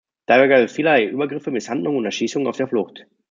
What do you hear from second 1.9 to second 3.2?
und „Erschießungen auf der Flucht“.